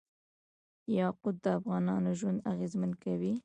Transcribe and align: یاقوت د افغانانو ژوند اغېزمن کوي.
یاقوت 0.97 1.35
د 1.43 1.45
افغانانو 1.57 2.09
ژوند 2.19 2.43
اغېزمن 2.51 2.91
کوي. 3.03 3.33